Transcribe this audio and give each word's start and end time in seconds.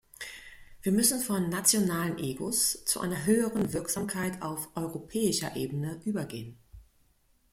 Wir 0.81 0.93
müssen 0.93 1.21
von 1.21 1.49
nationalen 1.51 2.17
Egos 2.17 2.85
zu 2.85 3.01
einer 3.01 3.27
höheren 3.27 3.71
Wirksamkeit 3.71 4.41
auf 4.41 4.75
europäischer 4.75 5.55
Ebene 5.55 6.01
übergehen. 6.05 6.57